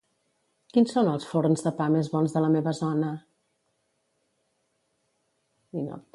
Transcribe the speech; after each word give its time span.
Quins 0.77 0.93
són 0.95 1.09
els 1.11 1.27
forns 1.33 1.65
de 1.65 1.73
pa 1.81 1.87
més 1.97 2.09
bons 2.15 2.35
de 2.37 2.43
la 2.45 2.53
meva 2.57 2.75
zona? 2.83 3.15